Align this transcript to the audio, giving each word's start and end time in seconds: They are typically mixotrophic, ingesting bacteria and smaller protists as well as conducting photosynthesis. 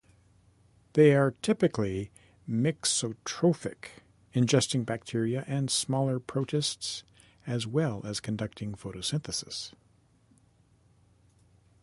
They 0.93 1.13
are 1.13 1.35
typically 1.43 2.09
mixotrophic, 2.49 4.01
ingesting 4.33 4.83
bacteria 4.83 5.43
and 5.45 5.69
smaller 5.69 6.19
protists 6.19 7.03
as 7.45 7.67
well 7.67 8.01
as 8.03 8.19
conducting 8.19 8.73
photosynthesis. 8.73 9.73